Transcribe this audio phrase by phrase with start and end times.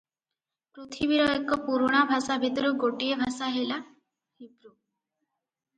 [0.77, 4.73] ପୃଥିବୀର ଏକ ପୁରୁଣା ଭାଷା ଭିତରୁ ଗୋଟିଏ ଭାଷା ହେଲା ହିବ୍ରୁ।